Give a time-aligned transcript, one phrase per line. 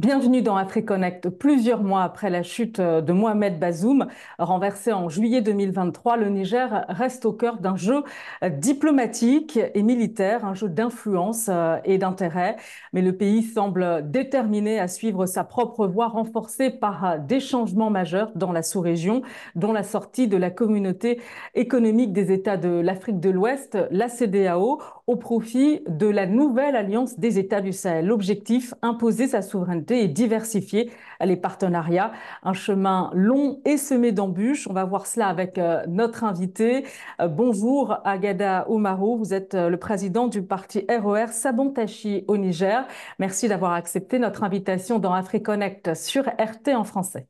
[0.00, 1.28] Bienvenue dans AfriConnect.
[1.28, 4.06] Plusieurs mois après la chute de Mohamed Bazoum,
[4.38, 8.02] renversé en juillet 2023, le Niger reste au cœur d'un jeu
[8.50, 12.56] diplomatique et militaire, un jeu d'influence euh, et d'intérêt.
[12.94, 18.32] Mais le pays semble déterminé à suivre sa propre voie, renforcée par des changements majeurs
[18.36, 19.20] dans la sous-région,
[19.54, 21.20] dont la sortie de la communauté
[21.54, 27.18] économique des États de l'Afrique de l'Ouest, la CDAO, au profit de la nouvelle alliance
[27.18, 28.06] des États du Sahel.
[28.06, 32.12] L'objectif, imposer sa souveraineté et diversifier les partenariats.
[32.44, 34.68] Un chemin long et semé d'embûches.
[34.68, 36.86] On va voir cela avec euh, notre invité.
[37.20, 42.36] Euh, bonjour Agada Oumarou, vous êtes euh, le président du parti RER e Sabontachi au
[42.36, 42.86] Niger.
[43.18, 47.26] Merci d'avoir accepté notre invitation dans AfriConnect sur RT en français.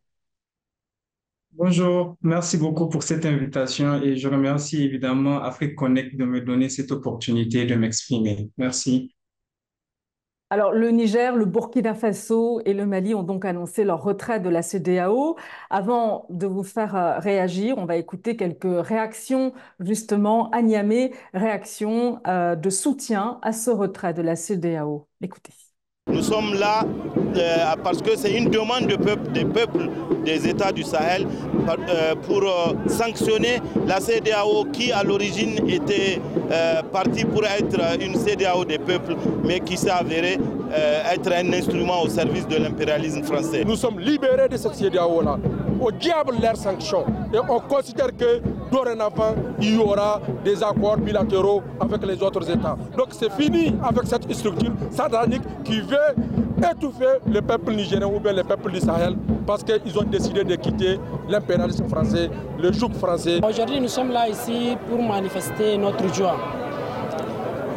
[1.53, 6.93] Bonjour, merci beaucoup pour cette invitation et je remercie évidemment AfriConnect de me donner cette
[6.93, 8.51] opportunité de m'exprimer.
[8.57, 9.15] Merci.
[10.53, 14.49] Alors, le Niger, le Burkina Faso et le Mali ont donc annoncé leur retrait de
[14.49, 15.37] la CDAO.
[15.71, 20.61] Avant de vous faire euh, réagir, on va écouter quelques réactions justement à
[21.35, 25.07] réactions euh, de soutien à ce retrait de la CDAO.
[25.21, 25.70] Écoutez.
[26.09, 26.83] Nous sommes là
[27.37, 29.89] euh, parce que c'est une demande de peuple, des peuples
[30.25, 31.27] des États du Sahel
[32.27, 32.43] pour
[32.89, 36.21] sanctionner la CDAO qui à l'origine était
[36.93, 40.39] partie pour être une CDAO des peuples mais qui s'est avérée
[40.73, 43.65] euh, être un instrument au service de l'impérialisme français.
[43.67, 45.37] Nous sommes libérés de cette CDAO-là.
[45.81, 47.05] Au diable leurs sanctions.
[47.35, 48.41] Et on considère que
[48.71, 52.77] dorénavant, il y aura des accords bilatéraux avec les autres États.
[52.97, 56.15] Donc c'est fini avec cette structure satanique qui veut
[56.71, 60.55] étouffer le peuple nigérien ou bien le peuple du Sahel parce qu'ils ont décidé de
[60.57, 63.41] quitter l'impérialisme français, le joug français.
[63.47, 66.37] Aujourd'hui, nous sommes là ici pour manifester notre joie.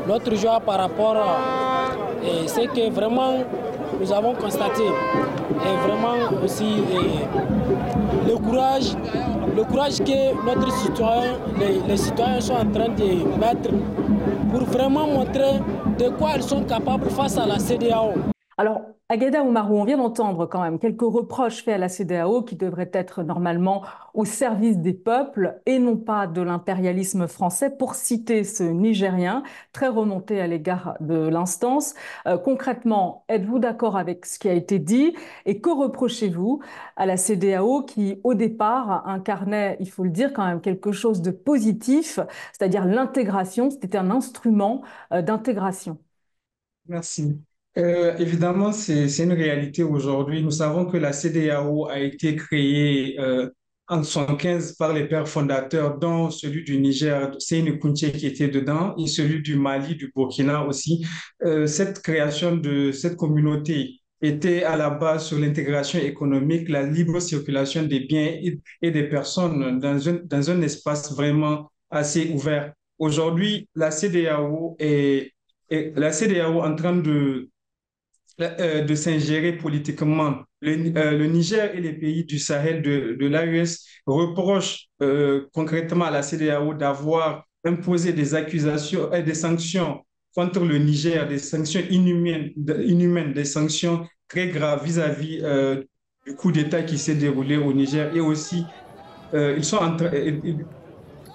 [0.07, 1.63] Notre joie par rapport à
[2.47, 3.44] c'est que vraiment
[3.99, 4.84] nous avons constaté
[5.85, 6.75] vraiment aussi
[8.28, 8.95] le courage,
[9.56, 11.38] le courage que notre citoyen,
[11.88, 13.69] les, citoyens sont en train de mettre
[14.51, 15.59] pour vraiment montrer
[15.97, 18.32] de quoi ils sont capables face à la CDAO.
[18.58, 22.56] Alors, Agada Oumarou, on vient d'entendre quand même quelques reproches faits à la CDAO qui
[22.56, 23.84] devraient être normalement
[24.14, 29.88] au service des peuples et non pas de l'impérialisme français, pour citer ce Nigérien, très
[29.88, 31.96] remonté à l'égard de l'instance.
[32.28, 35.16] Euh, concrètement, êtes-vous d'accord avec ce qui a été dit?
[35.46, 36.62] Et que reprochez-vous
[36.96, 41.22] à la CDAO qui, au départ, incarnait, il faut le dire, quand même quelque chose
[41.22, 42.19] de positif,
[42.52, 44.81] c'est-à-dire l'intégration, c'était un instrument
[45.12, 45.97] euh, d'intégration?
[46.88, 47.44] Merci.
[47.78, 50.44] Euh, évidemment, c'est, une réalité aujourd'hui.
[50.44, 53.50] Nous savons que la CDAO a été créée euh,
[53.88, 58.95] en 1975 par les pères fondateurs, dont celui du Niger, Seyni Kounché qui était dedans,
[58.97, 61.06] et celui du Mali, du Burkina aussi.
[61.44, 67.19] Euh, cette création de cette communauté était à la base sur l'intégration économique, la libre
[67.19, 68.38] circulation des biens
[68.81, 72.72] et, des personnes dans un, dans un espace vraiment assez ouvert.
[73.00, 75.33] Aujourd'hui, la CDAO est,
[75.69, 77.50] la CDAO en train de
[78.39, 80.35] de s'ingérer politiquement.
[80.63, 86.11] Euh, le, Niger et les pays du Sahel de, de l'AES reprochent euh, concrètement à
[86.11, 92.51] la CDAO d'avoir imposé des accusations et des sanctions contre le Niger, des sanctions inhumaines,
[92.85, 95.41] inhumaines des sanctions très graves vis-à-vis
[96.25, 98.65] du coup d'État qui s'est déroulé au Niger et aussi
[99.33, 99.95] ils sont en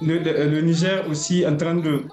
[0.00, 2.04] le, Niger aussi en train de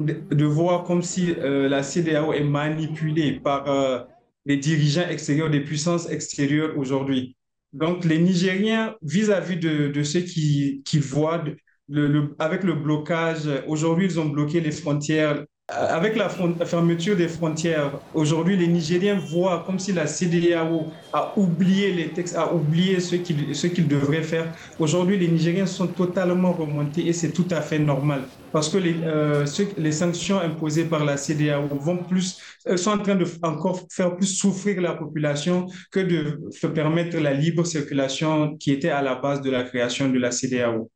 [0.00, 4.00] de, voir comme si euh, la CDAO est manipulée par euh,
[4.46, 7.36] les dirigeants extérieurs, des puissances extérieures aujourd'hui.
[7.72, 11.44] Donc, les Nigériens, vis-à-vis de, ceux qui, qui voient,
[11.88, 17.92] le, avec le blocage, aujourd'hui, ils ont bloqué les frontières avec la, fermeture des frontières,
[18.14, 23.16] aujourd'hui, les Nigériens voient comme si la CDAO a oublié les textes, a oublié ce
[23.16, 24.50] qu'ils ce qu'ils devraient faire.
[24.78, 28.22] Aujourd'hui, les Nigériens sont totalement remontés et c'est tout à fait normal
[28.52, 29.44] parce que les, euh,
[29.76, 34.16] les sanctions imposées par la CDAO vont plus, euh, sont en train de encore faire
[34.16, 39.42] plus souffrir la population que de permettre la libre circulation qui était à la base
[39.42, 40.90] de la création de la CDAO.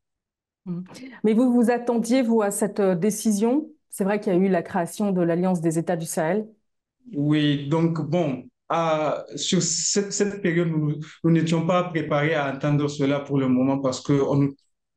[1.25, 3.69] Mais vous vous attendiez, vous, à cette euh, décision?
[3.91, 6.47] C'est vrai qu'il y a eu la création de l'Alliance des États du Sahel.
[7.15, 8.45] Oui, donc bon,
[9.37, 14.13] sur cette, période, nous n'étions pas préparés à entendre cela pour le moment parce que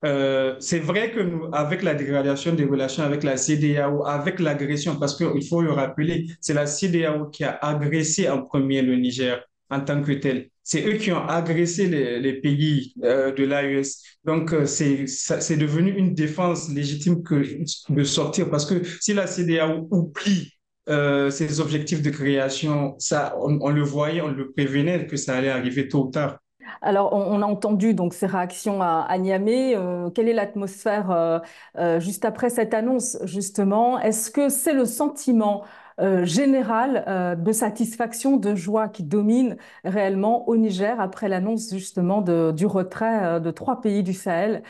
[0.05, 4.97] euh, c'est vrai que nous, avec la dégradation des relations avec la CDAO, avec l'agression,
[4.97, 9.43] parce qu'il faut le rappeler, c'est la CDAO qui a agressé en premier le Niger
[9.69, 10.49] en tant que tel.
[10.63, 14.01] C'est eux qui ont agressé les, pays euh, de l'AES.
[14.23, 17.43] Donc, euh, c'est devenu une défense légitime que,
[17.89, 20.51] de sortir parce que si la CDAO oublie
[20.89, 25.49] euh, ces objectifs de création, ça, on, le voyait, on le prévenait que ça allait
[25.49, 26.39] arriver tôt ou tard.
[26.81, 29.75] Alors, on, a entendu donc ces réactions à, Niamey.
[29.75, 31.11] Euh, quelle est l'atmosphère
[31.77, 33.99] euh, juste après cette annonce, justement?
[33.99, 35.63] Est-ce que c'est le sentiment
[36.23, 43.39] général de satisfaction, de joie qui domine réellement au Niger après l'annonce justement du retrait
[43.39, 44.61] de trois pays du Sahel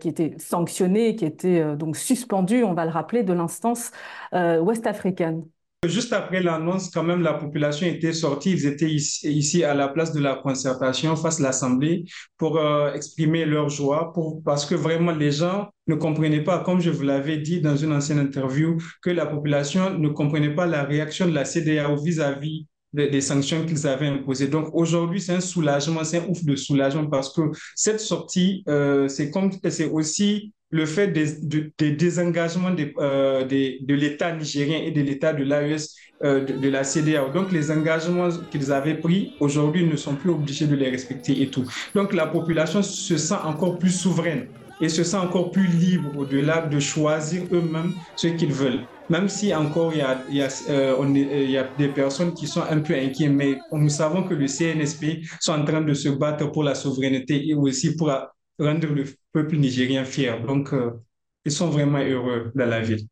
[0.00, 3.92] qui étaient sanctionnés, qui étaient donc suspendus, on va le rappeler, de l'instance
[4.32, 5.44] ouest-africaine?
[5.86, 8.50] Juste après l'annonce, quand même, la population était sortie.
[8.50, 12.04] Ils étaient ici, à la place de la concertation face à l'Assemblée
[12.36, 14.12] pour euh, exprimer leur joie,
[14.44, 17.92] parce que vraiment les gens ne comprenaient pas, comme je vous l'avais dit dans une
[17.92, 23.20] ancienne interview, que la population ne comprenait pas la réaction de la CDAO vis-à-vis des,
[23.20, 24.48] sanctions qu'ils avaient imposées.
[24.48, 27.42] Donc aujourd'hui, c'est un soulagement, c'est un ouf de soulagement parce que
[27.76, 34.34] cette sortie, euh, c'est comme c'est aussi le fait des, désengagements de, euh, de l'État
[34.34, 37.30] nigérien et de l'État de l'AES, euh, de, la CDAO.
[37.32, 41.48] Donc, les engagements qu'ils avaient pris, aujourd'hui, ne sont plus obligés de les respecter et
[41.48, 41.64] tout.
[41.94, 44.48] Donc, la population se sent encore plus souveraine
[44.80, 48.80] et se sent encore plus libre au-delà de choisir eux-mêmes ce qu'ils veulent.
[49.08, 52.34] Même si encore il y, a, il, y a, euh, on y a des personnes
[52.34, 55.94] qui sont un peu inquiètes, mais nous savons que le CNSP sont en train de
[55.94, 58.12] se battre pour la souveraineté et aussi pour
[58.58, 60.40] rendre le peuple nigérien fier.
[60.44, 60.92] Donc, euh,
[61.44, 63.06] ils sont vraiment heureux dans la ville.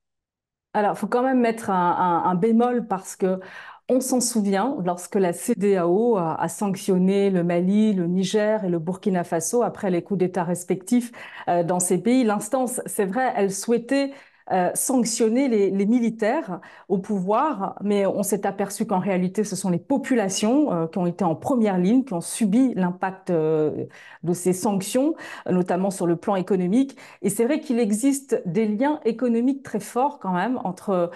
[0.75, 3.41] Alors, il faut quand même mettre un, bémol parce que
[3.89, 9.25] on s'en souvient lorsque la CDAO a, sanctionné le Mali, le Niger et le Burkina
[9.25, 11.13] Faso après les coups d'État respectifs
[11.49, 12.25] euh, dans ces pays.
[12.25, 14.13] L'instance, c'est vrai, elle souhaitait
[14.53, 19.79] euh, sanctionner les, militaires au pouvoir, mais on s'est aperçu qu'en réalité, ce sont les
[19.79, 23.87] populations euh, qui ont été en première ligne, qui ont subi l'impact euh,
[24.23, 25.15] de ces sanctions,
[25.51, 26.97] notamment sur le plan économique.
[27.23, 31.11] Et c'est vrai qu'il existe des liens économiques très forts quand même entre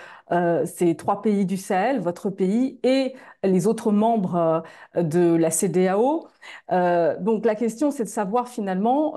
[0.65, 4.63] ces trois pays du Sahel, votre pays, et les autres membres
[4.97, 6.29] de la CDAO.
[6.71, 9.15] donc la question, c'est de savoir finalement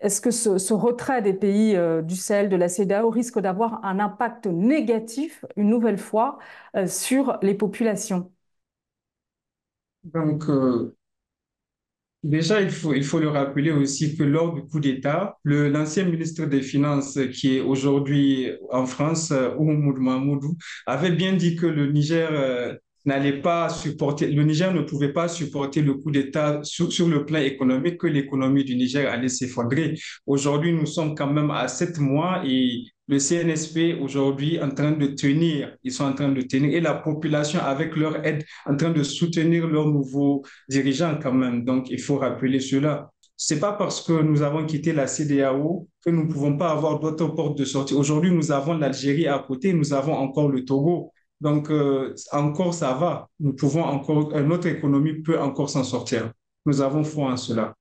[0.00, 3.98] est-ce que ce, retrait des pays euh, du Sahel, de la CEDAO, risque d'avoir un
[4.00, 6.38] impact négatif, une nouvelle fois,
[6.76, 8.32] euh, sur les populations?
[10.04, 10.96] Donc, euh,
[12.22, 16.46] déjà, il faut, il faut le rappeler aussi que lors du coup d'État, l'ancien ministre
[16.46, 20.56] des Finances, qui est aujourd'hui en France, Oumoud Mahmoudou,
[20.86, 25.82] avait bien dit que le Niger n'allait pas supporter, le Niger ne pouvait pas supporter
[25.82, 29.98] le coup d'État sur, le plan économique, que l'économie du Niger allait s'effondrer.
[30.26, 35.06] Aujourd'hui, nous sommes quand même à sept mois et le CNSP aujourd'hui en train de
[35.08, 38.90] tenir, ils sont en train de tenir, et la population avec leur aide en train
[38.90, 41.64] de soutenir leurs nouveaux dirigeants quand même.
[41.64, 43.10] Donc, il faut rappeler cela.
[43.36, 47.00] C'est pas parce que nous avons quitté la CDAO que nous ne pouvons pas avoir
[47.00, 47.94] d'autres portes de sortie.
[47.94, 51.10] Aujourd'hui, nous avons l'Algérie à côté, nous avons encore le Togo.
[51.40, 53.28] Donc, euh, encore, ça va.
[53.40, 56.32] Nous pouvons encore, euh, notre économie peut encore s'en sortir.
[56.66, 57.74] Nous avons foi en cela.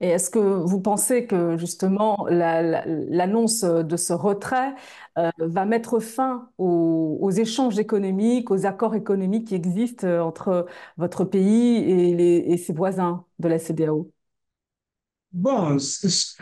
[0.00, 4.74] Et est-ce que vous pensez que justement l'annonce de ce retrait
[5.16, 10.66] euh, va mettre fin aux, échanges économiques, aux accords économiques qui existent entre
[10.96, 14.11] votre pays et, et ses voisins de la CDAO
[15.32, 15.78] Bon,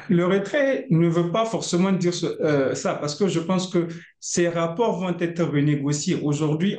[0.08, 3.86] le retrait ne veut pas forcément dire euh, ça, parce que je pense que
[4.18, 6.18] ces rapports vont être renégociés.
[6.20, 6.76] Aujourd'hui,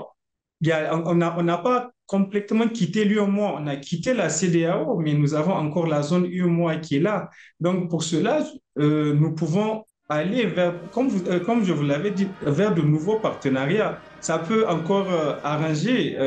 [0.62, 5.88] on n'a pas complètement quitté l'UMOA, on a quitté la CDAO, mais nous avons encore
[5.88, 7.30] la zone UMOA qui est là.
[7.62, 8.44] Donc, pour cela,
[8.78, 13.20] euh, nous pouvons aller vers, comme, euh, comme je vous l'avais dit, vers de nouveaux
[13.20, 14.00] partenariats.
[14.20, 15.08] Ça peut encore
[15.46, 16.18] arranger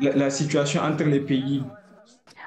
[0.00, 1.62] la situation entre les pays.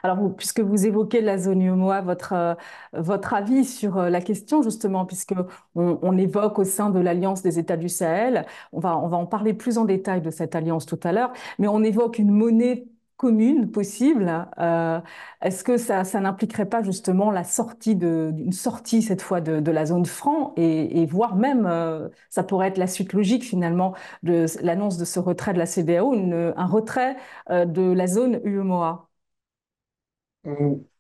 [0.04, 2.56] Alors, puisque vous évoquez la zone UMOA, votre, euh,
[2.94, 5.34] votre avis sur euh, la question, justement, puisque
[5.76, 9.26] on, évoque au sein de l'Alliance des États du Sahel, on va, on va en
[9.26, 12.88] parler plus en détail de cette alliance tout à l'heure, mais on évoque une monnaie
[13.18, 14.48] commune possible.
[14.60, 15.00] Euh,
[15.42, 19.86] est-ce que ça, ça n'impliquerait pas justement la sortie d'une sortie cette fois de, la
[19.86, 21.70] zone franc et, voire même,
[22.30, 23.94] ça pourrait être la suite logique finalement
[24.24, 27.16] de l'annonce de ce retrait de la CDAO, un retrait
[27.50, 29.11] de la zone UMOA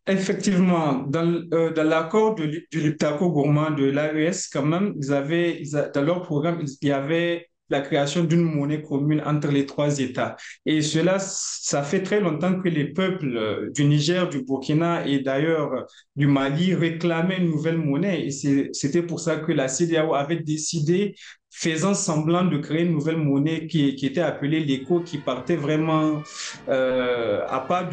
[0.07, 5.62] Effectivement, dans, euh, dans l'accord du Liptako gourmand de l'AES, quand même, ils avaient,
[5.93, 10.36] dans leur programme, il y avait la création d'une monnaie commune entre les trois États.
[10.66, 15.20] Et cela, ça fait très longtemps que les peuples euh, du Niger, du Burkina et
[15.20, 15.82] d'ailleurs euh,
[16.16, 18.28] du Mali réclamaient une nouvelle monnaie.
[18.28, 18.32] Et
[18.74, 21.16] c'était pour ça que la CDAO avait décidé,
[21.50, 26.22] faisant semblant de créer une nouvelle monnaie qui, était appelée l'ECO, qui partait vraiment
[26.70, 27.90] euh, à pas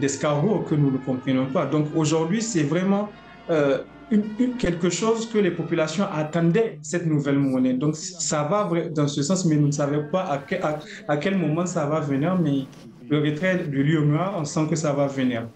[0.00, 1.66] d'escargot que nous ne comprenons pas.
[1.66, 3.10] Donc aujourd'hui, c'est vraiment
[4.58, 7.74] quelque chose que les populations attendaient, cette nouvelle monnaie.
[7.74, 10.24] Donc ça va dans ce sens, mais nous ne savons pas
[11.08, 12.64] à quel, moment ça va venir, mais
[13.08, 15.48] le retrait de l'UMA, on sent que ça va venir.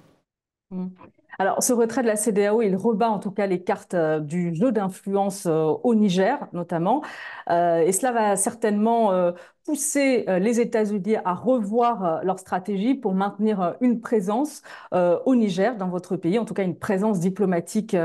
[0.71, 0.87] Mm.
[1.39, 4.55] Alors, ce retrait de la CDAO, il rebat en tout cas les cartes euh, du
[4.55, 7.03] jeu d'influence euh, au Niger, notamment.
[7.51, 9.33] Euh, et cela va certainement
[9.65, 15.35] pousser euh, les États-Unis à revoir euh, leur stratégie pour maintenir euh, une présence au
[15.35, 17.97] Niger, dans votre pays, en tout cas une présence diplomatique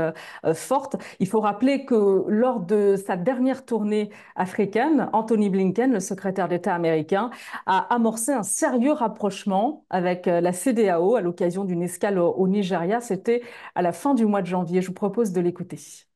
[0.54, 0.96] forte.
[1.20, 6.74] Il faut rappeler que lors de sa dernière tournée africaine, Anthony Blinken, le secrétaire d'État
[6.74, 7.30] américain,
[7.66, 13.00] a amorcé un sérieux rapprochement avec la CDAO à l'occasion d'une escale au Nigeria.
[13.00, 13.42] C'était
[13.74, 14.82] à la fin du mois de janvier.
[14.82, 16.09] Je vous propose de l'écouter.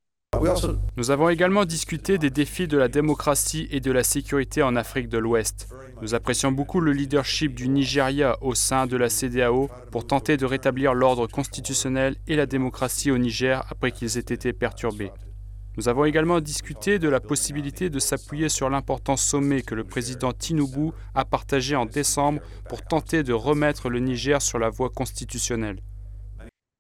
[0.97, 5.09] Nous avons également discuté des défis de la démocratie et de la sécurité en Afrique
[5.09, 5.69] de l'Ouest.
[6.03, 10.47] Nous apprécions beaucoup le leadership du Nigeria au sein de la CDAO pour tenter de
[10.47, 15.11] rétablir l'ordre constitutionnel et la démocratie au Niger après qu'ils aient été perturbés.
[15.77, 20.33] Nous avons également discuté de la possibilité de s'appuyer sur l'important sommet que le président
[20.33, 25.81] Tinubu a partagé en décembre pour tenter de remettre le Niger sur la voie constitutionnelle.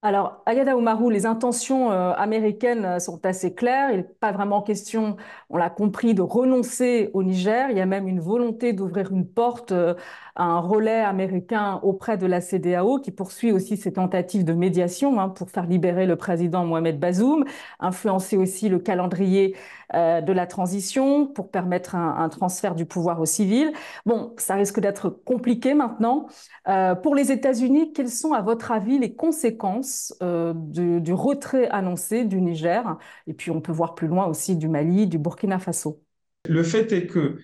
[0.06, 3.88] Alors, Ayada Oumarou, les intentions euh, américaines euh, sont assez claires.
[3.90, 5.16] Il n'est pas vraiment question,
[5.48, 7.70] on l'a compris, de renoncer au Niger.
[7.70, 9.94] Il y a même une volonté d'ouvrir une porte euh,
[10.36, 15.30] un relais américain auprès de la CDAO qui poursuit aussi ses tentatives de médiation hein,
[15.30, 17.44] pour faire libérer le président Mohamed Bazoum,
[17.80, 19.56] influencer aussi le calendrier
[19.94, 23.72] euh, de la transition pour permettre un, transfert du pouvoir aux civils.
[24.06, 26.26] Bon, ça risque d'être compliqué maintenant.
[26.68, 32.24] Euh, pour les États-Unis, quelles sont à votre avis les conséquences euh, du, retrait annoncé
[32.24, 32.98] du Niger?
[33.26, 36.02] Et puis on peut voir plus loin aussi du Mali, du Burkina Faso.
[36.46, 37.38] Le fait est que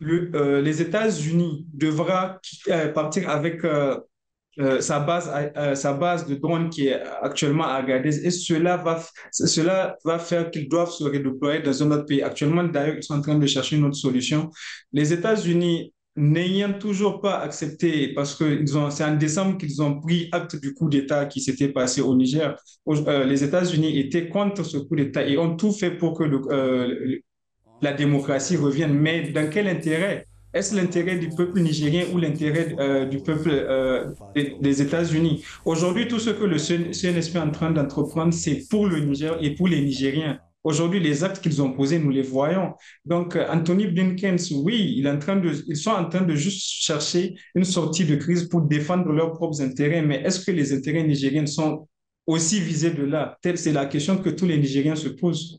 [0.00, 3.62] les États-Unis devra euh, partir avec
[4.80, 5.30] sa, base,
[5.74, 10.50] sa base de drones qui est actuellement à Agadez et cela va, cela va faire
[10.50, 12.22] qu'ils doivent se redéployer dans un autre pays.
[12.22, 14.50] Actuellement, d'ailleurs, ils sont en train de chercher une autre solution.
[14.92, 20.60] Les États-Unis n'ayant toujours pas accepté, parce que c'est en décembre qu'ils ont pris acte
[20.60, 22.54] du coup d'État qui s'était passé au Niger.
[22.86, 26.24] les États-Unis étaient contre ce coup d'État et ont tout fait pour que
[27.80, 28.92] la démocratie revienne.
[28.92, 30.26] Mais dans quel intérêt?
[30.54, 35.42] Est-ce l'intérêt du peuple nigérien ou l'intérêt euh, du peuple euh, des, États-Unis?
[35.64, 39.54] Aujourd'hui, tout ce que le CNSP est en train d'entreprendre, c'est pour le Niger et
[39.54, 40.38] pour les Nigériens.
[40.62, 42.74] Aujourd'hui, les actes qu'ils ont posés, nous les voyons.
[43.06, 48.16] Donc, euh, Anthony Blinken, oui, ils sont en train de juste chercher une sortie de
[48.16, 50.02] crise pour défendre leurs propres intérêts.
[50.02, 51.88] Mais est-ce que les intérêts nigériens sont
[52.26, 53.38] aussi visés de là?
[53.54, 55.58] C'est la question que tous les Nigériens se posent.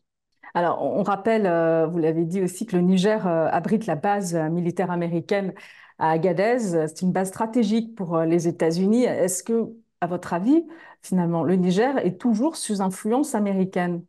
[0.55, 4.35] Alors, on rappelle, euh, vous l'avez dit aussi, que le Niger euh, abrite la base
[4.35, 5.53] euh, militaire américaine
[5.97, 6.59] à Agadez.
[6.59, 9.05] C'est une base stratégique pour les États-Unis.
[9.05, 9.69] Est-ce que,
[9.99, 10.63] à votre avis,
[11.01, 14.03] finalement, le Niger est toujours sous influence américaine?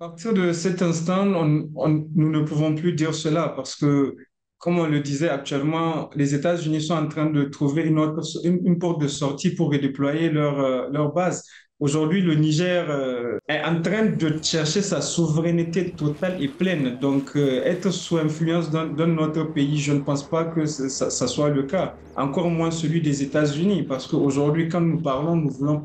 [0.00, 4.16] À partir de cet instant, nous ne pouvons plus dire cela parce que,
[4.58, 9.08] comme on le disait actuellement, les États-Unis sont en train de trouver une, porte de
[9.08, 11.44] sortie pour redéployer leur base.
[11.82, 16.96] Aujourd'hui, le Niger euh, est en train de chercher sa souveraineté totale et pleine.
[17.00, 21.50] Donc, euh, être sous influence d'un autre pays, je ne pense pas que ça, soit
[21.50, 21.96] le cas.
[22.14, 25.82] Encore moins celui des États-Unis, parce qu'aujourd'hui, quand nous parlons, nous voulons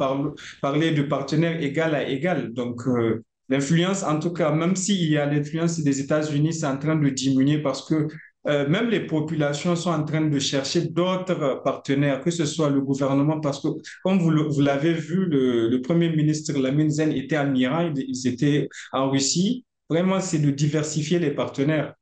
[0.61, 2.53] parler de partenaires égal à égal.
[2.53, 6.77] Donc, euh, l'influence, en tout cas, même s'il y a l'influence des États-Unis, c'est en
[6.77, 8.07] train de diminuer parce que
[8.47, 12.81] euh, même les populations sont en train de chercher d'autres partenaires, que ce soit le
[12.81, 13.67] gouvernement, parce que
[14.03, 19.09] comme vous, l'avez vu, le, Premier ministre Lamine Zen était en Iran, ils étaient en
[19.09, 19.65] Russie.
[19.89, 21.93] Vraiment, c'est de diversifier les partenaires.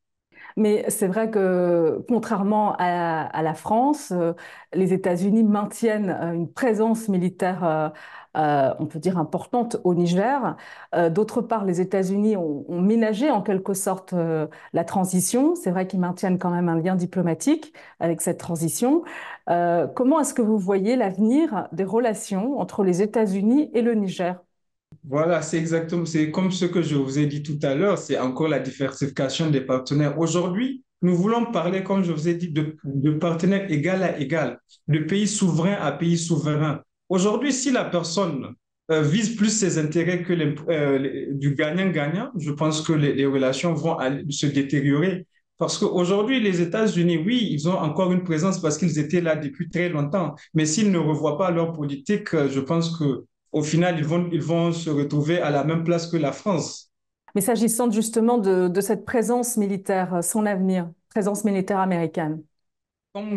[0.58, 4.34] Mais c'est vrai que, contrairement à, la France, euh,
[4.74, 7.92] les États-Unis maintiennent euh, une présence militaire
[8.80, 10.56] on peut dire, importante au Niger.
[10.94, 15.56] Euh, d'autre part, les États-Unis ont, ménagé en quelque sorte euh, la transition.
[15.56, 19.04] C'est vrai qu'ils maintiennent quand même un lien diplomatique avec cette transition.
[19.48, 24.40] comment est-ce que vous voyez l'avenir des relations entre les États-Unis et le Niger?
[25.08, 28.18] Voilà, c'est exactement, c'est comme ce que je vous ai dit tout à l'heure, c'est
[28.18, 30.18] encore la diversification des partenaires.
[30.20, 34.60] Aujourd'hui, nous voulons parler, comme je vous ai dit, de, de partenaires égal à égal,
[34.88, 36.82] de pays souverains à pays souverains.
[37.10, 38.56] Aujourd'hui, si la personne
[38.92, 43.98] euh, vise plus ses intérêts que euh, du gagnant-gagnant, je pense que les, relations vont
[44.30, 45.28] se détériorer.
[45.58, 49.70] Parce qu'aujourd'hui, les États-Unis, oui, ils ont encore une présence parce qu'ils étaient là depuis
[49.70, 50.36] très longtemps.
[50.54, 54.42] Mais s'ils ne revoient pas leur politique, euh, je pense qu'au final, ils vont, ils
[54.42, 56.92] vont se retrouver à la même place que la France.
[57.36, 62.42] Mais s'agissant justement de cette présence militaire, son avenir, présence militaire américaine
[63.16, 63.30] Comme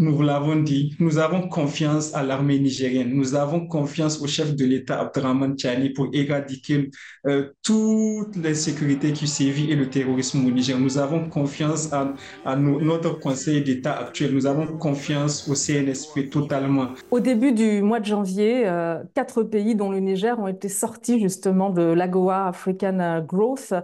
[0.00, 3.10] nous vous l'avons dit, nous avons confiance à l'armée nigérienne.
[3.12, 6.90] Nous avons confiance au chef de l'État, Abdraman Chani, pour éradiquer
[7.26, 10.78] euh, toutes les sécurités qui sévissent et le terrorisme au Niger.
[10.80, 14.32] Nous avons confiance à, notre Conseil d'État actuel.
[14.32, 16.86] Nous avons confiance au CNSP totalement.
[17.10, 21.20] Au début du mois de janvier, euh, quatre pays, dont le Niger, ont été sortis
[21.20, 23.74] justement de l'AGOA, African Growth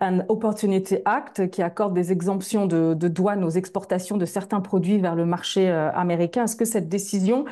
[0.00, 5.14] and Opportunity Act, qui accorde des exemptions de douane aux exportations de certains produits vers
[5.14, 6.44] le marché euh, américain.
[6.44, 7.44] Est-ce que cette décision,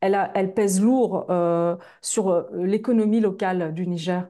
[0.00, 4.28] elle, pèse lourd euh, sur euh, l'économie locale du Niger?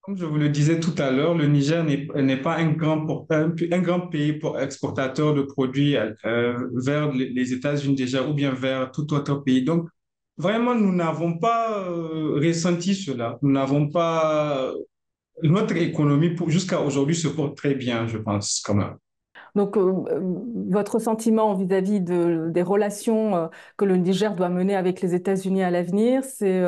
[0.00, 4.40] Comme je vous le disais tout à l'heure, le Niger n'est pas un grand, pays
[4.58, 5.94] exportateur de produits
[6.24, 9.62] vers les États-Unis déjà ou bien vers tout autre pays.
[9.62, 9.88] Donc,
[10.36, 13.38] vraiment, nous n'avons pas ressenti cela.
[13.42, 14.72] Nous n'avons pas...
[15.44, 18.96] Notre économie jusqu'à aujourd'hui se porte très bien, je pense, quand même.
[19.54, 20.20] Donc, euh, euh,
[20.70, 25.62] votre sentiment vis-à-vis de, des relations euh, que le Niger doit mener avec les États-Unis
[25.62, 26.62] à l'avenir, c'est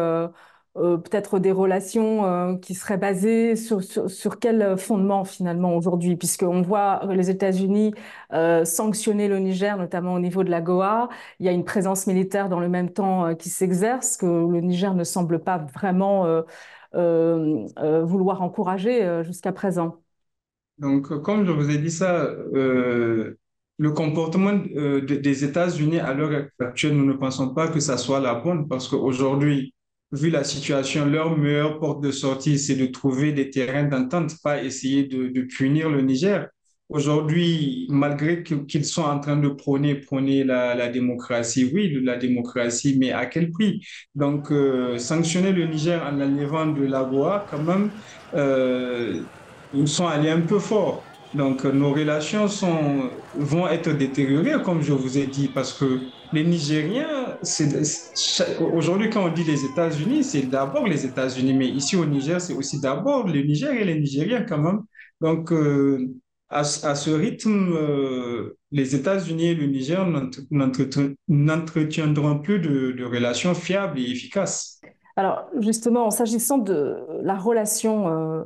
[0.75, 7.31] peut-être des relations qui seraient basées sur, sur, quel fondement finalement aujourd'hui, puisqu'on voit les
[7.31, 7.95] États-Unis
[8.64, 11.09] sanctionner le Niger, notamment au niveau de la Goa.
[11.38, 14.95] Il y a une présence militaire dans le même temps qui s'exerce, que le Niger
[14.95, 16.43] ne semble pas vraiment
[16.93, 20.03] vouloir encourager jusqu'à présent.
[20.78, 23.35] Donc, comme je vous ai dit ça, euh,
[23.78, 28.21] le comportement euh, des États-Unis à l'heure actuelle, nous ne pensons pas que ça soit
[28.21, 29.75] la bonne parce qu'aujourd'hui,
[30.12, 34.62] vu la situation, leur meilleure porte de sortie, c'est de trouver des terrains d'entente, pas
[34.62, 36.49] essayer de, punir le Niger.
[36.88, 43.11] Aujourd'hui, malgré qu'ils sont en train de prôner, prôner la, démocratie, oui, la démocratie, mais
[43.11, 43.81] à quel prix?
[44.14, 47.90] Donc, euh, sanctionner le Niger en enlevant de la voie, quand même,
[49.87, 51.02] sont allés un peu fort.
[51.35, 56.00] Donc, nos relations sont, vont être détériorées, comme je vous ai dit, parce que
[56.33, 57.37] les Nigériens,
[58.73, 62.54] aujourd'hui, quand on dit les États-Unis, c'est d'abord les États-Unis, mais ici au Niger, c'est
[62.54, 64.83] aussi d'abord le Niger et les Nigériens quand même.
[65.21, 66.09] Donc, euh,
[66.49, 70.07] à, ce rythme, euh, les États-Unis et le Niger
[71.29, 74.81] n'entretiendront plus de, relations fiables et efficaces.
[75.16, 78.42] Alors, justement, s'agissant de la relation euh,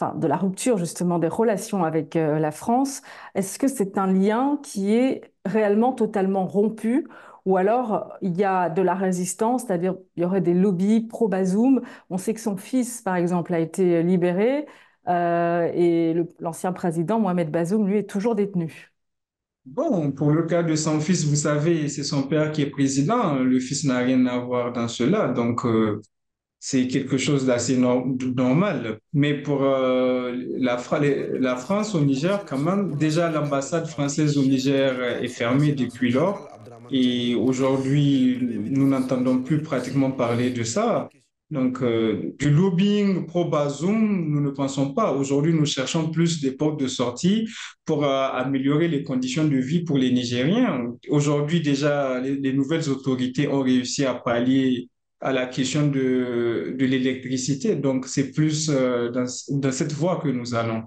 [0.00, 3.02] enfin, de la rupture justement des relations avec euh, la France,
[3.34, 7.08] est-ce que c'est un lien qui est réellement totalement rompu?
[7.44, 11.80] Ou alors il y a de la résistance, c'est-à-dire il y aurait des lobbies pro-Bazoum.
[12.10, 14.66] On sait que son fils, par exemple, a été libéré
[15.08, 18.92] euh, et l'ancien président Mohamed Bazoum, lui, est toujours détenu.
[19.66, 23.34] Bon, pour le cas de son fils, vous savez, c'est son père qui est président.
[23.36, 25.28] Le fils n'a rien à voir dans cela.
[25.28, 26.00] Donc, euh,
[26.60, 28.98] c'est quelque chose d'assez normal.
[29.12, 30.76] Mais pour euh, la,
[31.40, 36.48] la, France au Niger, quand même, déjà l'ambassade française au Niger est fermée depuis lors.
[36.90, 41.08] Et aujourd'hui, nous n'entendons plus pratiquement parler de ça.
[41.50, 45.12] Donc, euh, du lobbying pro-Bazoum, nous ne pensons pas.
[45.12, 47.48] Aujourd'hui, nous cherchons plus des portes de sortie
[47.86, 50.92] pour euh, améliorer les conditions de vie pour les Nigériens.
[51.08, 54.88] Aujourd'hui, déjà, les nouvelles autorités ont réussi à pallier
[55.20, 57.74] à la question de, de l'électricité.
[57.74, 60.84] Donc, c'est plus euh, dans, dans, cette voie que nous allons.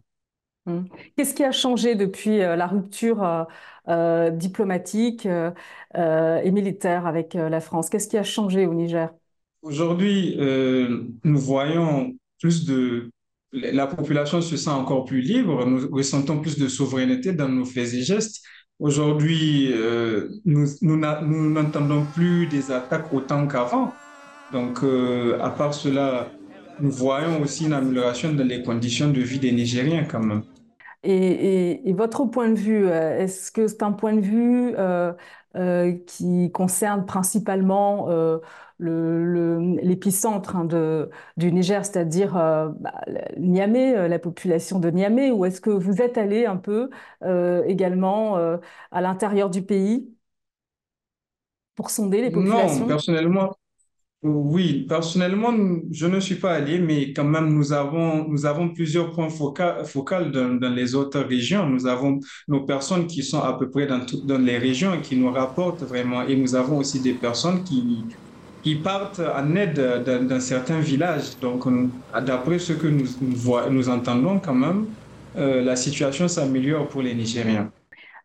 [0.67, 0.85] Hum.
[1.17, 3.47] Qu'est-ce qui a changé depuis euh, la rupture
[3.87, 7.89] euh, diplomatique et militaire avec la France?
[7.89, 9.09] Qu'est-ce qui a changé au Niger?
[9.61, 13.09] Aujourd'hui, nous voyons plus de...
[13.53, 17.93] La population se sent encore plus libre, nous ressentons plus de souveraineté dans nos faits
[17.93, 18.41] et gestes.
[18.79, 19.73] Aujourd'hui,
[20.45, 23.93] nous n'entendons plus des attaques autant qu'avant.
[24.51, 26.27] Donc, euh, à part cela,
[26.81, 30.43] nous voyons aussi une amélioration dans les conditions de vie des Nigériens quand même.
[31.03, 35.13] Et, votre point de vue, euh, est-ce que c'est un point de vue euh,
[36.05, 38.07] qui concerne principalement
[38.79, 40.67] l'épicentre hein,
[41.37, 43.01] du Niger, c'est-à-dire bah,
[43.37, 46.89] Niamey, la population de Niamey, ou est-ce que vous êtes allé un peu
[47.67, 48.35] également
[48.91, 50.09] à l'intérieur du pays
[51.75, 52.81] pour sonder les populations?
[52.81, 53.51] Non, personnellement,
[54.23, 55.51] oui, personnellement,
[55.91, 60.25] je ne suis pas allé, mais quand même, nous avons, nous avons plusieurs points focaux
[60.31, 61.67] dans, dans, les autres régions.
[61.67, 65.15] Nous avons nos personnes qui sont à peu près dans, dans les régions et qui
[65.17, 66.21] nous rapportent vraiment.
[66.21, 68.09] Et nous avons aussi des personnes qui,
[68.61, 71.39] qui partent en aide dans, dans certains villages.
[71.39, 71.63] Donc,
[72.23, 74.95] d'après ce que nous, nous, entendons quand même,
[75.35, 77.71] euh, la situation s'améliore pour les Nigériens.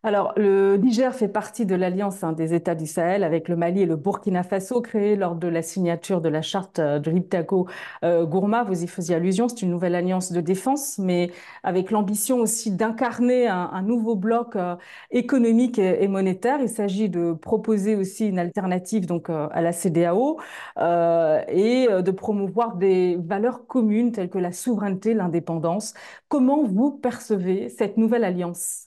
[0.07, 3.81] Alors, le Niger fait partie de l'alliance hein, des États du Sahel avec le Mali
[3.81, 7.67] et le Burkina Faso, créée lors de la signature de la charte euh, de l'Iptako
[8.05, 8.63] euh, Gourma.
[8.63, 11.29] Vous y faisiez allusion, c'est une nouvelle alliance de défense, mais
[11.61, 14.77] avec l'ambition aussi d'incarner un, nouveau bloc euh,
[15.11, 16.59] économique et, monétaire.
[16.61, 20.39] Il s'agit de proposer aussi une alternative donc à la CDAO
[20.77, 25.93] et de promouvoir des valeurs communes telles que la souveraineté, l'indépendance.
[26.29, 28.86] Comment vous percevez cette nouvelle alliance?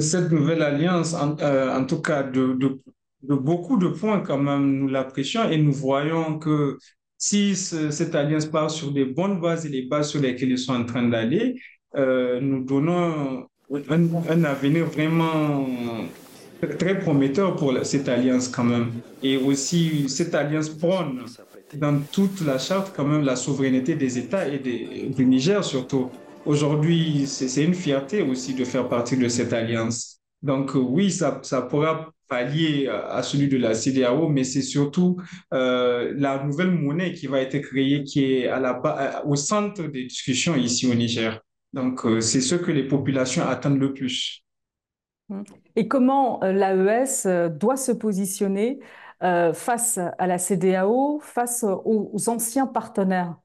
[0.00, 2.56] cette nouvelle alliance, en, euh, tout cas de,
[3.22, 6.78] beaucoup de points quand même, nous l'apprécions et nous voyons que
[7.18, 10.74] si cette alliance part sur des bonnes bases et les bases sur lesquelles ils sont
[10.74, 11.60] en train d'aller,
[11.96, 15.66] euh, nous donnons un, avenir vraiment
[16.78, 18.92] très prometteur pour cette alliance quand même.
[19.22, 21.24] Et aussi, cette alliance prône
[21.74, 26.10] dans toute la charte quand même la souveraineté des États et du Niger surtout.
[26.48, 30.22] Aujourd'hui, c'est une fierté aussi de faire partie de cette alliance.
[30.40, 35.20] Donc euh, oui, ça, pourra pallier euh, à celui de la CDAO, mais c'est surtout
[35.52, 38.50] euh, la nouvelle monnaie qui va être créée, qui est
[39.26, 41.38] au centre des discussions ici au Niger.
[41.74, 44.42] Donc c'est ce que les populations attendent le plus.
[45.76, 48.78] Et comment l'AES doit se positionner
[49.20, 53.36] face à la CDAO, face aux anciens partenaires?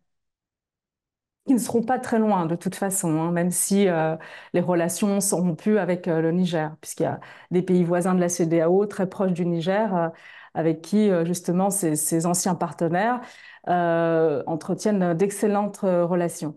[1.46, 4.16] Qui ne seront pas très loin de toute façon, hein, même si euh,
[4.54, 7.20] les relations sont rompues avec euh, le Niger, puisqu'il y a
[7.52, 10.10] des pays voisins de la CEDEAO très proches du Niger, euh,
[10.54, 13.22] avec qui justement ces anciens partenaires
[13.68, 16.56] entretiennent d'excellentes relations.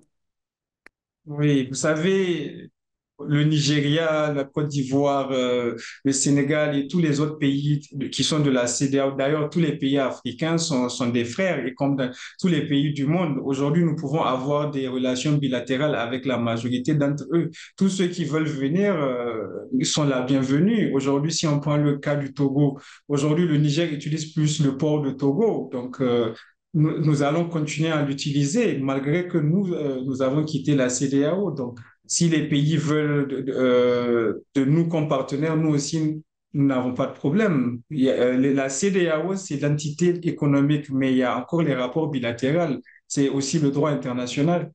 [1.27, 2.71] Oui, vous savez,
[3.25, 5.75] le Nigeria, la Côte d'Ivoire, euh,
[6.05, 7.81] le Sénégal et tous les autres pays
[8.13, 9.17] qui sont de la CDAO.
[9.17, 13.07] D'ailleurs, tous les pays africains sont, des frères et comme dans tous les pays du
[13.07, 17.51] monde, aujourd'hui, nous pouvons avoir des relations bilatérales avec la majorité d'entre eux.
[17.77, 19.47] Tous ceux qui veulent venir euh,
[19.83, 20.93] sont la bienvenue.
[20.95, 25.03] Aujourd'hui, si on prend le cas du Togo, aujourd'hui, le Niger utilise plus le port
[25.03, 25.71] de Togo.
[25.73, 26.33] Donc, euh,
[26.75, 29.75] nous, allons continuer à l'utiliser malgré que nous,
[30.05, 31.51] nous avons quitté la CDAO.
[31.53, 36.95] Donc, si les pays veulent de, euh, de, nous comme partenaires, nous aussi, nous n'avons
[36.95, 37.81] pas de problème.
[37.93, 42.77] Euh, la CDAO, c'est l'entité économique, mais il y a encore les rapports bilatéraux.
[43.07, 44.73] C'est aussi le droit international.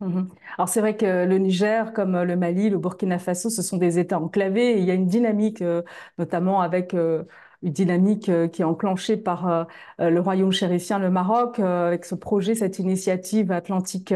[0.00, 0.28] Mhm.
[0.56, 3.98] Alors c'est vrai que le Niger, comme le Mali, le Burkina Faso, ce sont des
[3.98, 4.78] États enclavés.
[4.78, 5.82] Il y a une dynamique, euh,
[6.18, 6.94] notamment avec
[7.62, 9.64] une dynamique euh, qui est enclenchée par euh,
[10.00, 14.14] euh, le royaume chérifien, le Maroc, avec ce projet, cette initiative Atlantique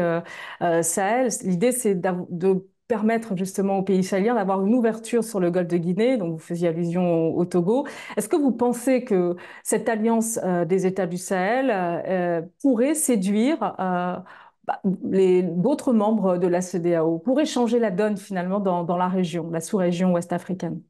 [0.81, 1.29] Sahel.
[1.43, 5.77] L'idée, c'est de permettre justement aux pays sahéliens d'avoir une ouverture sur le golfe de
[5.77, 7.87] Guinée, donc vous faisiez allusion au, Togo.
[8.17, 13.59] Est-ce que vous pensez que cette alliance des États du Sahel pourrait séduire
[14.65, 19.49] bah, d'autres membres de la CEDEAO, pourrait changer la donne finalement dans, dans la région,
[19.51, 20.81] la sous-région ouest africaine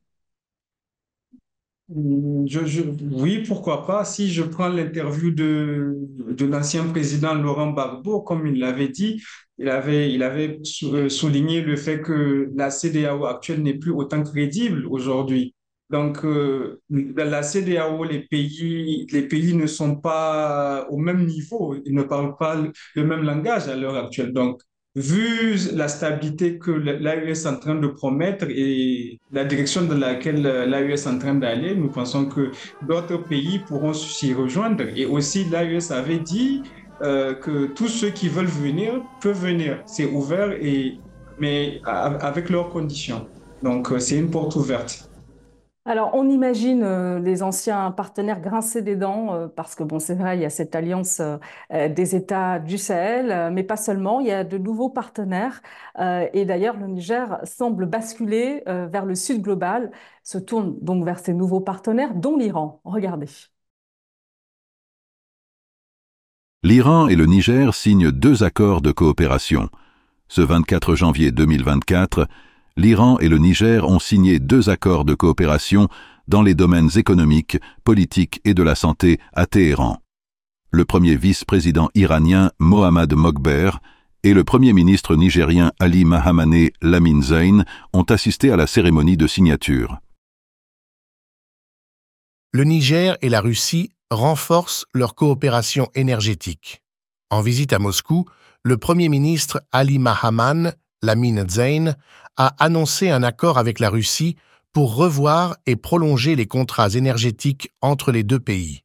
[1.96, 4.06] oui, pourquoi pas.
[4.06, 5.96] Si je prends l'interview de,
[6.30, 9.22] de l'ancien président Laurent Gbagbo, comme il l'avait dit,
[9.58, 14.24] il avait, il avait euh, souligné le fait que la CDAO actuelle n'est plus autant
[14.24, 15.56] crédible aujourd'hui.
[15.90, 21.76] Donc, euh, dans la CDAO, les pays, les pays ne sont pas au même niveau,
[21.86, 22.56] ils ne parlent pas
[22.96, 24.34] le même langage à l'heure actuelle.
[24.34, 24.62] Donc,
[24.96, 30.42] vu la stabilité que l'AUS est en train de promettre et la direction dans laquelle
[30.42, 32.52] l'AUS est en train d'aller, nous pensons que
[32.88, 34.84] d'autres pays pourront s'y rejoindre.
[34.96, 36.62] Et aussi, l'AUS avait dit
[37.02, 39.82] euh, que tous ceux qui veulent venir peuvent venir.
[39.86, 41.00] C'est ouvert, et,
[41.40, 43.28] mais avec leurs conditions.
[43.64, 45.10] Donc, euh, c'est une porte ouverte.
[45.86, 50.16] Alors, on imagine euh, les anciens partenaires grincer des dents, euh, parce que, bon, c'est
[50.16, 54.28] vrai, il y a cette alliance euh, des États du Sahel, mais pas seulement, il
[54.28, 55.62] y a de nouveaux partenaires.
[56.00, 59.92] et d'ailleurs, le Niger semble basculer vers le sud global,
[60.24, 62.82] se tourne donc vers ces nouveaux partenaires, dont l'Iran.
[62.86, 63.28] Regardez.
[66.64, 69.70] L'Iran et le Niger signent deux accords de coopération.
[70.30, 72.28] Ce 24 janvier 2024,
[72.78, 75.88] l'Iran et le Niger ont signé deux accords de coopération
[76.28, 80.00] dans les domaines économiques, politiques et de la santé à Téhéran.
[80.72, 83.72] Le premier vice-président iranien Mohammad Mokber
[84.24, 89.28] et le premier ministre nigérien Ali Mahamaneh Lamin Zain ont assisté à la cérémonie de
[89.28, 90.00] signature.
[92.54, 96.82] Le Niger et la Russie renforcent leur coopération énergétique.
[97.30, 98.26] En visite à Moscou,
[98.64, 100.74] le premier ministre Ali Mahaman
[101.04, 101.94] Lamin Zain
[102.38, 104.36] a annoncé un accord avec la Russie
[104.72, 108.82] pour revoir et prolonger les contrats énergétiques entre les deux pays.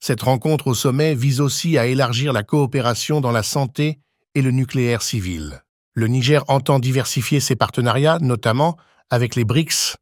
[0.00, 3.98] Cette rencontre au sommet vise aussi à élargir la coopération dans la santé
[4.34, 5.62] et le nucléaire civil.
[5.94, 8.76] Le Niger entend diversifier ses partenariats, notamment
[9.08, 9.96] avec les BRICS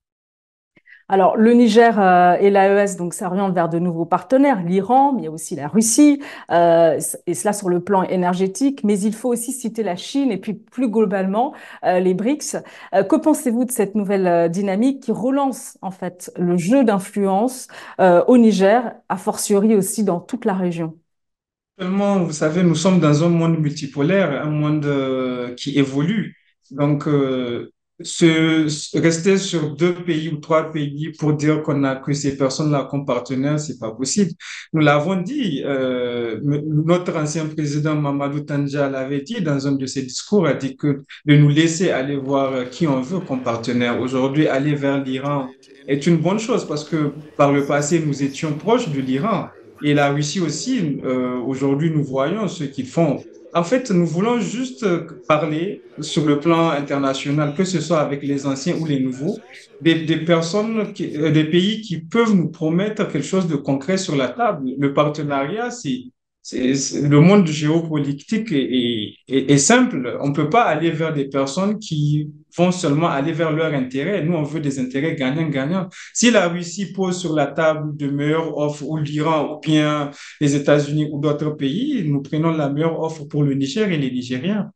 [1.09, 5.25] alors, le Niger euh, et l'AES donc s'orientent vers de nouveaux partenaires, l'Iran, mais il
[5.27, 8.83] y a aussi la Russie, euh, et cela sur le plan énergétique.
[8.85, 11.53] Mais il faut aussi citer la Chine et puis plus globalement
[11.85, 12.57] euh, les BRICS.
[12.93, 18.93] que pensez-vous de cette nouvelle dynamique qui relance en fait le jeu d'influence au Niger,
[19.09, 20.95] a fortiori aussi dans toute la région?
[21.79, 26.37] Vous savez, nous sommes dans un monde multipolaire, un monde qui évolue.
[26.71, 27.07] Donc,
[28.03, 32.89] se, rester sur deux pays ou trois pays pour dire qu'on a que ces personnes-là
[32.91, 34.33] comme partenaires, c'est pas possible.
[34.73, 40.03] Nous l'avons dit, euh, notre ancien président Mamadou Tandja l'avait dit dans un de ses
[40.03, 44.01] discours, a dit que de nous laisser aller voir qui on veut comme partenaire.
[44.01, 45.49] Aujourd'hui, aller vers l'Iran
[45.87, 49.49] est une bonne chose parce que par le passé, nous étions proches de l'Iran.
[49.83, 53.23] Et la Russie aussi, euh, aujourd'hui, nous voyons ce qu'ils font.
[53.55, 54.85] En fait, nous voulons juste
[55.29, 59.39] parler sur le plan international, que ce soit avec les anciens ou les nouveaux,
[59.81, 64.29] des, personnes, euh, des pays qui peuvent nous promettre quelque chose de concret sur la
[64.29, 64.71] table.
[64.79, 66.05] Le partenariat, c'est
[66.53, 70.19] le monde géopolitique est, est, simple.
[70.21, 74.23] On ne peut pas aller vers des personnes qui vont seulement aller vers leur intérêt.
[74.25, 75.88] Nous, on veut des intérêts gagnants-gagnants.
[76.12, 80.57] Si la Russie pose sur la table de meilleures offres, ou l'Iran, ou bien les
[80.57, 84.71] États-Unis ou d'autres pays, nous prenons la meilleure offre pour le Niger et les Nigériens.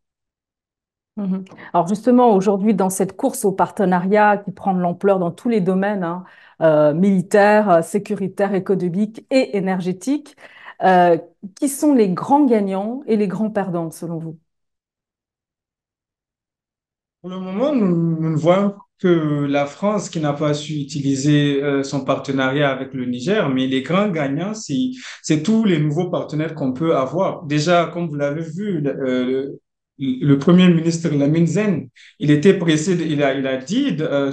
[1.16, 1.44] Mhm.
[1.74, 5.60] Alors justement, aujourd'hui, dans cette course au partenariat qui prend de l'ampleur dans tous les
[5.60, 6.24] domaines, hein,
[6.62, 10.36] euh, militaires, sécuritaires, économiques et énergétiques,
[10.82, 11.18] euh,
[11.56, 14.38] qui sont les grands gagnants et les grands perdants, selon vous?
[17.20, 21.82] Pour le moment, nous, ne voyons que la France qui n'a pas su utiliser euh,
[21.82, 26.72] son partenariat avec le Niger, mais les grands gagnants, c'est tous les nouveaux partenaires qu'on
[26.72, 27.44] peut avoir.
[27.44, 29.60] Déjà, comme vous l'avez vu, le,
[30.00, 31.88] euh, Premier ministre Lamine Zen,
[32.20, 34.30] il était pressé, il, a, il a dit de,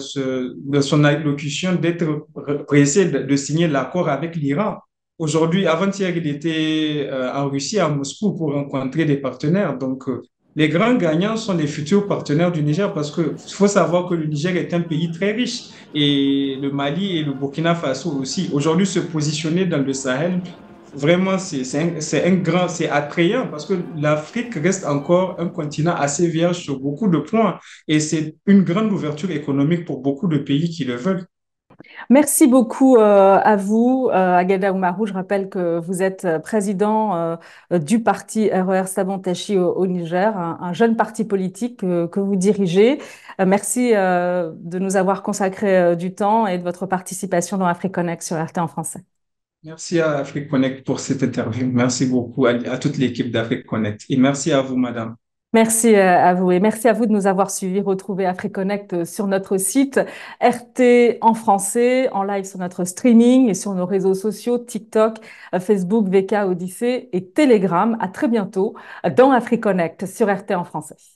[0.82, 2.28] son allocution d'être
[2.68, 4.78] pressé de signer l'accord avec l'Iran.
[5.18, 9.78] Aujourd'hui, avant-hier, il était euh, en Russie, à Moscou, pour rencontrer des partenaires.
[9.78, 10.22] Donc, euh,
[10.56, 14.26] les grands gagnants sont les futurs partenaires du Niger parce qu'il faut savoir que le
[14.26, 18.50] Niger est un pays très riche et le Mali et le Burkina Faso aussi.
[18.54, 20.40] Aujourd'hui, se positionner dans le Sahel,
[20.94, 26.28] vraiment, c'est un, un, grand, c'est attrayant parce que l'Afrique reste encore un continent assez
[26.30, 30.70] vierge sur beaucoup de points et c'est une grande ouverture économique pour beaucoup de pays
[30.70, 31.26] qui le veulent.
[32.10, 35.06] Merci beaucoup euh, à vous, euh, Agada Oumarou.
[35.06, 37.38] Je rappelle que vous êtes euh, président
[37.72, 43.00] du parti RER Sabantachi au, Niger, un, jeune parti politique que vous dirigez.
[43.40, 48.58] merci de nous avoir consacré du temps et de votre participation dans AfriConnect sur RT
[48.60, 49.04] en français.
[49.64, 51.68] Merci à AfriConnect pour cette interview.
[51.72, 54.06] Merci beaucoup à, à toute l'équipe d'AfriConnect.
[54.10, 55.16] Et merci à vous, madame.
[55.54, 57.80] Merci euh, à vous et merci à vous de nous avoir suivis.
[57.80, 60.00] Retrouvez AfriConnect euh, sur notre site
[60.42, 65.18] RT en français, en live sur notre streaming et sur nos réseaux sociaux TikTok,
[65.54, 67.96] euh, Facebook, VK, Odyssée et Telegram.
[68.02, 68.76] À très bientôt
[69.16, 71.15] dans AfriConnect sur RT en français.